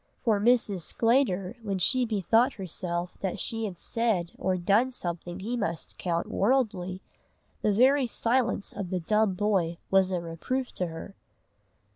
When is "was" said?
9.91-10.11